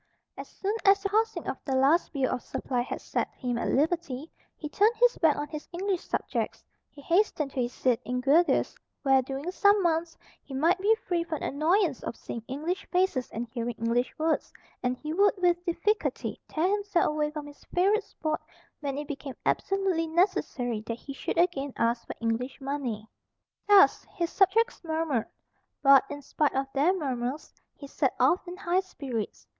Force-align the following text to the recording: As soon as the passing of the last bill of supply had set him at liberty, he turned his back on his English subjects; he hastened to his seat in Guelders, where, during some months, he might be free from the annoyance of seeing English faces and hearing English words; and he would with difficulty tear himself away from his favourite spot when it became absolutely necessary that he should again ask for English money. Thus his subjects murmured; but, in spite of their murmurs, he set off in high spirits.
As 0.35 0.47
soon 0.49 0.75
as 0.83 1.03
the 1.03 1.09
passing 1.09 1.45
of 1.47 1.59
the 1.63 1.75
last 1.75 2.11
bill 2.11 2.31
of 2.33 2.41
supply 2.41 2.81
had 2.81 2.99
set 3.01 3.27
him 3.35 3.59
at 3.59 3.67
liberty, 3.67 4.31
he 4.57 4.67
turned 4.67 4.95
his 4.95 5.15
back 5.19 5.35
on 5.37 5.47
his 5.49 5.67
English 5.71 6.01
subjects; 6.03 6.63
he 6.89 7.03
hastened 7.03 7.51
to 7.51 7.61
his 7.61 7.71
seat 7.71 7.99
in 8.03 8.19
Guelders, 8.19 8.75
where, 9.03 9.21
during 9.21 9.51
some 9.51 9.83
months, 9.83 10.17
he 10.41 10.55
might 10.55 10.79
be 10.79 10.95
free 10.95 11.23
from 11.23 11.41
the 11.41 11.49
annoyance 11.49 12.01
of 12.01 12.15
seeing 12.15 12.41
English 12.47 12.87
faces 12.89 13.29
and 13.29 13.45
hearing 13.49 13.75
English 13.77 14.11
words; 14.17 14.51
and 14.81 14.97
he 14.97 15.13
would 15.13 15.35
with 15.37 15.63
difficulty 15.65 16.41
tear 16.47 16.67
himself 16.67 17.05
away 17.05 17.29
from 17.29 17.45
his 17.45 17.63
favourite 17.65 18.03
spot 18.03 18.41
when 18.79 18.97
it 18.97 19.07
became 19.07 19.35
absolutely 19.45 20.07
necessary 20.07 20.81
that 20.87 20.97
he 20.97 21.13
should 21.13 21.37
again 21.37 21.73
ask 21.77 22.07
for 22.07 22.15
English 22.19 22.59
money. 22.59 23.07
Thus 23.67 24.03
his 24.05 24.31
subjects 24.31 24.83
murmured; 24.83 25.27
but, 25.83 26.05
in 26.09 26.23
spite 26.23 26.55
of 26.55 26.65
their 26.73 26.91
murmurs, 26.91 27.53
he 27.75 27.85
set 27.85 28.15
off 28.19 28.47
in 28.47 28.57
high 28.57 28.79
spirits. 28.79 29.45